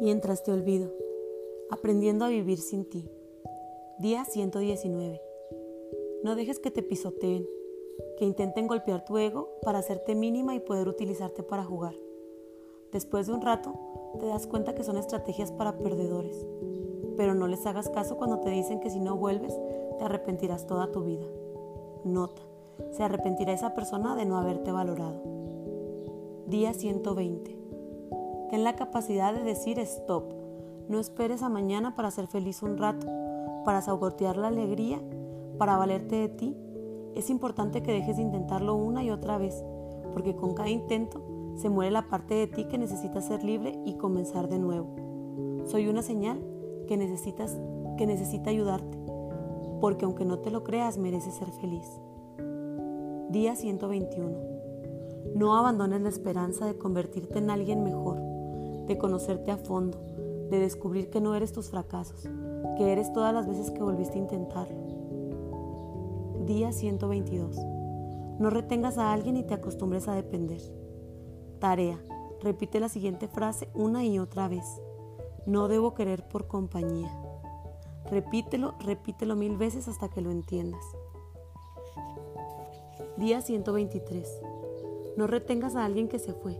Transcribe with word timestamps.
Mientras 0.00 0.44
te 0.44 0.52
olvido, 0.52 0.92
aprendiendo 1.70 2.24
a 2.24 2.28
vivir 2.28 2.58
sin 2.58 2.84
ti. 2.84 3.10
Día 3.98 4.24
119. 4.24 5.20
No 6.22 6.36
dejes 6.36 6.60
que 6.60 6.70
te 6.70 6.84
pisoteen, 6.84 7.44
que 8.16 8.24
intenten 8.24 8.68
golpear 8.68 9.04
tu 9.04 9.18
ego 9.18 9.48
para 9.62 9.80
hacerte 9.80 10.14
mínima 10.14 10.54
y 10.54 10.60
poder 10.60 10.86
utilizarte 10.86 11.42
para 11.42 11.64
jugar. 11.64 11.96
Después 12.92 13.26
de 13.26 13.32
un 13.32 13.40
rato, 13.40 13.74
te 14.20 14.26
das 14.26 14.46
cuenta 14.46 14.76
que 14.76 14.84
son 14.84 14.98
estrategias 14.98 15.50
para 15.50 15.76
perdedores, 15.78 16.46
pero 17.16 17.34
no 17.34 17.48
les 17.48 17.66
hagas 17.66 17.88
caso 17.90 18.16
cuando 18.16 18.38
te 18.38 18.50
dicen 18.50 18.78
que 18.78 18.90
si 18.90 19.00
no 19.00 19.16
vuelves, 19.16 19.58
te 19.98 20.04
arrepentirás 20.04 20.68
toda 20.68 20.92
tu 20.92 21.02
vida. 21.02 21.26
Nota, 22.04 22.42
se 22.92 23.02
arrepentirá 23.02 23.52
esa 23.52 23.74
persona 23.74 24.14
de 24.14 24.26
no 24.26 24.38
haberte 24.38 24.70
valorado. 24.70 25.20
Día 26.46 26.72
120. 26.72 27.57
Ten 28.50 28.64
la 28.64 28.76
capacidad 28.76 29.34
de 29.34 29.42
decir 29.42 29.78
stop. 29.78 30.24
No 30.88 30.98
esperes 30.98 31.42
a 31.42 31.50
mañana 31.50 31.94
para 31.94 32.10
ser 32.10 32.28
feliz 32.28 32.62
un 32.62 32.78
rato, 32.78 33.06
para 33.66 33.82
sabotear 33.82 34.38
la 34.38 34.48
alegría, 34.48 35.02
para 35.58 35.76
valerte 35.76 36.16
de 36.16 36.28
ti. 36.30 36.56
Es 37.14 37.28
importante 37.28 37.82
que 37.82 37.92
dejes 37.92 38.16
de 38.16 38.22
intentarlo 38.22 38.74
una 38.74 39.04
y 39.04 39.10
otra 39.10 39.36
vez, 39.36 39.62
porque 40.14 40.34
con 40.34 40.54
cada 40.54 40.70
intento 40.70 41.22
se 41.56 41.68
muere 41.68 41.90
la 41.90 42.08
parte 42.08 42.34
de 42.34 42.46
ti 42.46 42.64
que 42.64 42.78
necesita 42.78 43.20
ser 43.20 43.44
libre 43.44 43.78
y 43.84 43.98
comenzar 43.98 44.48
de 44.48 44.58
nuevo. 44.58 44.96
Soy 45.66 45.86
una 45.88 46.00
señal 46.00 46.42
que 46.86 46.96
necesitas 46.96 47.54
que 47.98 48.06
necesita 48.06 48.48
ayudarte, 48.48 48.98
porque 49.82 50.06
aunque 50.06 50.24
no 50.24 50.38
te 50.38 50.50
lo 50.50 50.64
creas, 50.64 50.96
mereces 50.96 51.34
ser 51.34 51.50
feliz. 51.50 52.00
Día 53.28 53.56
121. 53.56 54.30
No 55.34 55.54
abandones 55.54 56.00
la 56.00 56.08
esperanza 56.08 56.64
de 56.64 56.78
convertirte 56.78 57.40
en 57.40 57.50
alguien 57.50 57.84
mejor 57.84 58.27
de 58.88 58.98
conocerte 58.98 59.50
a 59.52 59.58
fondo, 59.58 60.02
de 60.50 60.58
descubrir 60.58 61.10
que 61.10 61.20
no 61.20 61.34
eres 61.34 61.52
tus 61.52 61.68
fracasos, 61.70 62.28
que 62.76 62.90
eres 62.90 63.12
todas 63.12 63.34
las 63.34 63.46
veces 63.46 63.70
que 63.70 63.82
volviste 63.82 64.18
a 64.18 64.22
intentarlo. 64.22 64.88
Día 66.46 66.72
122. 66.72 67.56
No 68.38 68.50
retengas 68.50 68.96
a 68.96 69.12
alguien 69.12 69.36
y 69.36 69.42
te 69.42 69.54
acostumbres 69.54 70.08
a 70.08 70.14
depender. 70.14 70.62
Tarea. 71.58 72.02
Repite 72.40 72.80
la 72.80 72.88
siguiente 72.88 73.28
frase 73.28 73.68
una 73.74 74.04
y 74.04 74.18
otra 74.18 74.48
vez. 74.48 74.64
No 75.44 75.68
debo 75.68 75.92
querer 75.92 76.26
por 76.26 76.46
compañía. 76.46 77.12
Repítelo, 78.10 78.74
repítelo 78.80 79.36
mil 79.36 79.58
veces 79.58 79.88
hasta 79.88 80.08
que 80.08 80.22
lo 80.22 80.30
entiendas. 80.30 80.82
Día 83.18 83.42
123. 83.42 84.40
No 85.16 85.26
retengas 85.26 85.74
a 85.74 85.84
alguien 85.84 86.08
que 86.08 86.18
se 86.18 86.32
fue. 86.32 86.58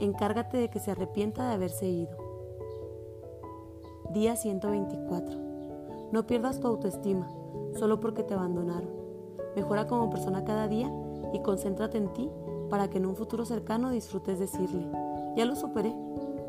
Encárgate 0.00 0.56
de 0.56 0.68
que 0.68 0.80
se 0.80 0.90
arrepienta 0.90 1.48
de 1.48 1.54
haberse 1.54 1.88
ido. 1.88 2.16
Día 4.12 4.36
124. 4.36 5.38
No 6.12 6.26
pierdas 6.26 6.60
tu 6.60 6.66
autoestima 6.66 7.28
solo 7.78 8.00
porque 8.00 8.22
te 8.22 8.34
abandonaron. 8.34 8.90
Mejora 9.56 9.86
como 9.86 10.10
persona 10.10 10.44
cada 10.44 10.68
día 10.68 10.92
y 11.32 11.40
concéntrate 11.40 11.98
en 11.98 12.12
ti 12.12 12.30
para 12.68 12.88
que 12.88 12.98
en 12.98 13.06
un 13.06 13.16
futuro 13.16 13.44
cercano 13.44 13.90
disfrutes 13.90 14.38
decirle, 14.38 14.86
ya 15.36 15.44
lo 15.44 15.56
superé, 15.56 15.94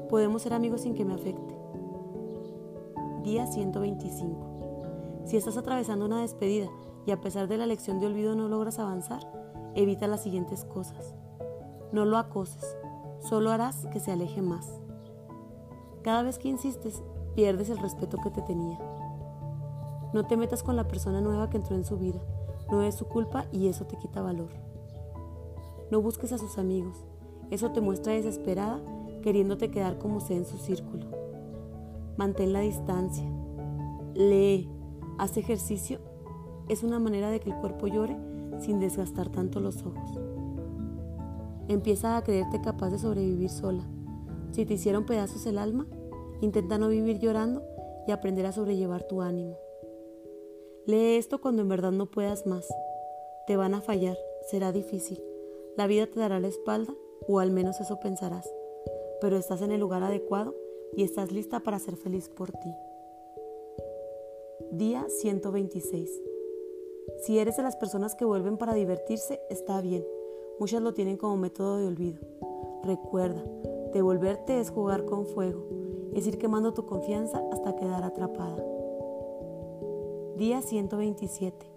podemos 0.09 0.41
ser 0.41 0.53
amigos 0.53 0.81
sin 0.81 0.94
que 0.94 1.05
me 1.05 1.14
afecte. 1.14 1.55
Día 3.23 3.47
125. 3.47 5.23
Si 5.25 5.38
estás 5.38 5.58
atravesando 5.58 6.05
una 6.05 6.21
despedida 6.21 6.69
y 7.05 7.11
a 7.11 7.21
pesar 7.21 7.47
de 7.47 7.58
la 7.58 7.66
lección 7.66 7.99
de 7.99 8.08
olvido 8.08 8.36
no 8.36 8.47
logras 8.47 8.80
avanzar, 8.80 9.25
evita 9.75 10.08
las 10.08 10.23
siguientes 10.23 10.66
cosas. 10.66 11.16
No 11.91 12.05
lo 12.05 12.17
acoses, 12.17 12.75
solo 13.23 13.52
harás 13.52 13.88
que 13.88 13.99
se 13.99 14.11
aleje 14.11 14.41
más. 14.41 14.69
Cada 16.03 16.23
vez 16.23 16.38
que 16.38 16.49
insistes, 16.49 17.02
pierdes 17.35 17.70
el 17.70 17.77
respeto 17.80 18.17
que 18.23 18.30
te 18.30 18.42
tenía. 18.42 18.80
No 20.14 20.25
te 20.25 20.37
metas 20.37 20.61
con 20.64 20.75
la 20.75 20.87
persona 20.87 21.21
nueva 21.21 21.49
que 21.49 21.58
entró 21.58 21.75
en 21.75 21.86
su 21.86 21.98
vida, 21.98 22.21
no 22.70 22.83
es 22.83 22.95
su 22.95 23.05
culpa 23.05 23.45
y 23.52 23.67
eso 23.67 23.86
te 23.86 23.98
quita 23.98 24.21
valor. 24.21 24.49
No 25.89 26.02
busques 26.02 26.31
a 26.31 26.37
sus 26.37 26.58
amigos, 26.58 27.03
eso 27.49 27.71
te 27.71 27.81
muestra 27.81 28.14
desesperada 28.14 28.80
queriéndote 29.21 29.71
quedar 29.71 29.98
como 29.98 30.19
sea 30.19 30.37
en 30.37 30.45
su 30.45 30.58
círculo. 30.58 31.08
Mantén 32.17 32.53
la 32.53 32.59
distancia, 32.59 33.27
lee, 34.14 34.69
haz 35.17 35.37
ejercicio, 35.37 35.99
es 36.69 36.83
una 36.83 36.99
manera 36.99 37.30
de 37.30 37.39
que 37.39 37.49
el 37.49 37.55
cuerpo 37.58 37.87
llore 37.87 38.17
sin 38.59 38.80
desgastar 38.80 39.30
tanto 39.30 39.59
los 39.59 39.83
ojos. 39.83 40.19
Empieza 41.67 42.17
a 42.17 42.23
creerte 42.23 42.61
capaz 42.61 42.89
de 42.89 42.99
sobrevivir 42.99 43.49
sola. 43.49 43.87
Si 44.51 44.65
te 44.65 44.73
hicieron 44.73 45.05
pedazos 45.05 45.45
el 45.45 45.57
alma, 45.57 45.87
intenta 46.41 46.77
no 46.77 46.89
vivir 46.89 47.19
llorando 47.19 47.63
y 48.07 48.11
aprender 48.11 48.45
a 48.45 48.51
sobrellevar 48.51 49.03
tu 49.03 49.21
ánimo. 49.21 49.57
Lee 50.85 51.15
esto 51.15 51.39
cuando 51.39 51.61
en 51.61 51.69
verdad 51.69 51.91
no 51.91 52.11
puedas 52.11 52.45
más. 52.45 52.67
Te 53.47 53.55
van 53.55 53.73
a 53.73 53.81
fallar, 53.81 54.17
será 54.49 54.71
difícil. 54.71 55.23
La 55.77 55.87
vida 55.87 56.07
te 56.07 56.19
dará 56.19 56.39
la 56.39 56.49
espalda, 56.49 56.93
o 57.27 57.39
al 57.39 57.51
menos 57.51 57.80
eso 57.80 57.99
pensarás. 57.99 58.53
Pero 59.21 59.37
estás 59.37 59.61
en 59.61 59.71
el 59.71 59.80
lugar 59.80 60.03
adecuado 60.03 60.55
y 60.95 61.03
estás 61.03 61.31
lista 61.31 61.61
para 61.61 61.80
ser 61.80 61.95
feliz 61.95 62.30
por 62.30 62.51
ti. 62.51 62.75
Día 64.71 65.05
126. 65.07 66.21
Si 67.23 67.39
eres 67.39 67.57
de 67.57 67.63
las 67.63 67.77
personas 67.77 68.15
que 68.15 68.25
vuelven 68.25 68.57
para 68.57 68.73
divertirse, 68.73 69.39
está 69.49 69.80
bien. 69.81 70.05
Muchas 70.63 70.81
lo 70.81 70.93
tienen 70.93 71.17
como 71.17 71.35
método 71.35 71.75
de 71.75 71.87
olvido. 71.87 72.21
Recuerda, 72.83 73.43
devolverte 73.91 74.61
es 74.61 74.69
jugar 74.69 75.03
con 75.03 75.25
fuego, 75.25 75.61
es 76.13 76.25
ir 76.25 76.37
quemando 76.37 76.73
tu 76.73 76.85
confianza 76.85 77.43
hasta 77.51 77.75
quedar 77.75 78.01
atrapada. 78.05 78.63
Día 80.37 80.61
127. 80.61 81.69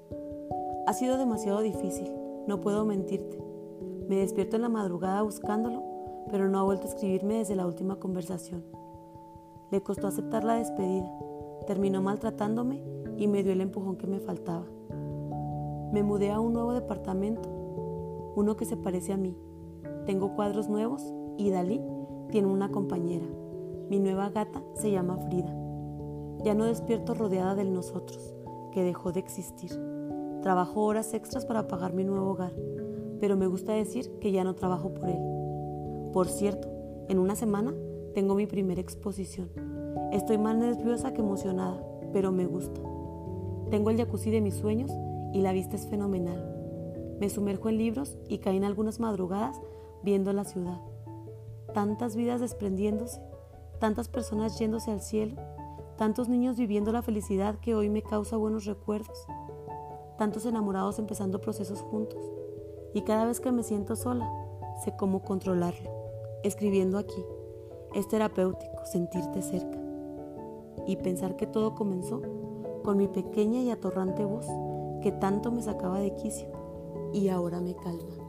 Ha 0.86 0.92
sido 0.92 1.18
demasiado 1.18 1.62
difícil, 1.62 2.12
no 2.46 2.60
puedo 2.60 2.84
mentirte. 2.84 3.42
Me 4.08 4.18
despierto 4.18 4.54
en 4.54 4.62
la 4.62 4.68
madrugada 4.68 5.22
buscándolo, 5.22 5.82
pero 6.30 6.48
no 6.48 6.60
ha 6.60 6.62
vuelto 6.62 6.86
a 6.86 6.90
escribirme 6.90 7.38
desde 7.38 7.56
la 7.56 7.66
última 7.66 7.96
conversación. 7.98 8.62
Le 9.72 9.82
costó 9.82 10.06
aceptar 10.06 10.44
la 10.44 10.58
despedida, 10.58 11.10
terminó 11.66 12.02
maltratándome 12.02 12.84
y 13.16 13.26
me 13.26 13.42
dio 13.42 13.52
el 13.52 13.62
empujón 13.62 13.96
que 13.96 14.06
me 14.06 14.20
faltaba. 14.20 14.66
Me 15.90 16.04
mudé 16.04 16.30
a 16.30 16.38
un 16.38 16.52
nuevo 16.52 16.72
departamento 16.72 17.55
uno 18.36 18.56
que 18.56 18.66
se 18.66 18.76
parece 18.76 19.12
a 19.12 19.16
mí. 19.16 19.34
Tengo 20.04 20.34
cuadros 20.36 20.68
nuevos 20.68 21.02
y 21.38 21.50
Dalí 21.50 21.80
tiene 22.30 22.46
una 22.48 22.70
compañera. 22.70 23.26
Mi 23.88 23.98
nueva 23.98 24.28
gata 24.28 24.62
se 24.74 24.90
llama 24.90 25.16
Frida. 25.16 25.52
Ya 26.44 26.54
no 26.54 26.64
despierto 26.64 27.14
rodeada 27.14 27.54
de 27.54 27.64
nosotros, 27.64 28.36
que 28.72 28.84
dejó 28.84 29.10
de 29.10 29.20
existir. 29.20 29.70
Trabajo 30.42 30.82
horas 30.82 31.14
extras 31.14 31.46
para 31.46 31.66
pagar 31.66 31.94
mi 31.94 32.04
nuevo 32.04 32.30
hogar, 32.30 32.52
pero 33.18 33.36
me 33.36 33.46
gusta 33.46 33.72
decir 33.72 34.10
que 34.20 34.30
ya 34.30 34.44
no 34.44 34.54
trabajo 34.54 34.92
por 34.92 35.08
él. 35.08 35.18
Por 36.12 36.28
cierto, 36.28 36.68
en 37.08 37.18
una 37.18 37.36
semana 37.36 37.74
tengo 38.14 38.34
mi 38.34 38.46
primera 38.46 38.80
exposición. 38.80 39.50
Estoy 40.12 40.36
más 40.36 40.56
nerviosa 40.56 41.14
que 41.14 41.22
emocionada, 41.22 41.82
pero 42.12 42.32
me 42.32 42.46
gusta. 42.46 42.80
Tengo 43.70 43.90
el 43.90 43.96
jacuzzi 43.96 44.30
de 44.30 44.42
mis 44.42 44.54
sueños 44.54 44.90
y 45.32 45.40
la 45.40 45.52
vista 45.52 45.74
es 45.74 45.86
fenomenal. 45.86 46.55
Me 47.20 47.30
sumerjo 47.30 47.70
en 47.70 47.78
libros 47.78 48.18
y 48.28 48.38
caí 48.38 48.58
en 48.58 48.64
algunas 48.64 49.00
madrugadas 49.00 49.60
viendo 50.02 50.32
la 50.32 50.44
ciudad. 50.44 50.80
Tantas 51.72 52.14
vidas 52.14 52.40
desprendiéndose, 52.40 53.20
tantas 53.80 54.08
personas 54.08 54.58
yéndose 54.58 54.90
al 54.90 55.00
cielo, 55.00 55.36
tantos 55.96 56.28
niños 56.28 56.58
viviendo 56.58 56.92
la 56.92 57.02
felicidad 57.02 57.58
que 57.58 57.74
hoy 57.74 57.88
me 57.88 58.02
causa 58.02 58.36
buenos 58.36 58.66
recuerdos, 58.66 59.26
tantos 60.18 60.44
enamorados 60.44 60.98
empezando 60.98 61.40
procesos 61.40 61.80
juntos. 61.80 62.20
Y 62.92 63.02
cada 63.02 63.24
vez 63.24 63.40
que 63.40 63.52
me 63.52 63.62
siento 63.62 63.96
sola, 63.96 64.30
sé 64.84 64.94
cómo 64.96 65.22
controlarlo. 65.22 65.90
Escribiendo 66.42 66.98
aquí, 66.98 67.24
es 67.94 68.06
terapéutico 68.08 68.84
sentirte 68.84 69.40
cerca 69.40 69.78
y 70.86 70.96
pensar 70.96 71.36
que 71.36 71.46
todo 71.46 71.74
comenzó 71.74 72.20
con 72.84 72.98
mi 72.98 73.08
pequeña 73.08 73.60
y 73.62 73.70
atorrante 73.70 74.24
voz 74.24 74.46
que 75.02 75.12
tanto 75.12 75.50
me 75.50 75.62
sacaba 75.62 75.98
de 75.98 76.14
quicio 76.14 76.65
y 77.12 77.28
ahora 77.28 77.60
me 77.60 77.74
calma. 77.74 78.25